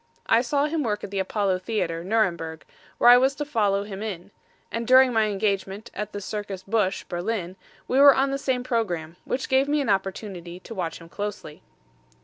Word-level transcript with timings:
I 0.25 0.41
saw 0.41 0.65
him 0.65 0.81
work 0.81 1.03
at 1.03 1.11
the 1.11 1.19
Apollo 1.19 1.59
Theater, 1.59 2.03
Nuremberg, 2.03 2.65
where 2.97 3.11
I 3.11 3.17
was 3.19 3.35
to 3.35 3.45
follow 3.45 3.83
him 3.83 4.01
in; 4.01 4.31
and 4.71 4.87
during 4.87 5.13
my 5.13 5.25
engagement 5.25 5.91
at 5.93 6.11
the 6.11 6.19
Circus 6.19 6.63
Busch, 6.63 7.03
Berlin, 7.03 7.55
we 7.87 7.99
were 7.99 8.15
on 8.15 8.31
the 8.31 8.39
same 8.39 8.63
programme, 8.63 9.17
which 9.25 9.47
gave 9.47 9.67
me 9.67 9.79
an 9.79 9.89
opportunity 9.89 10.59
to 10.61 10.73
watch 10.73 10.97
him 10.99 11.07
closely. 11.07 11.61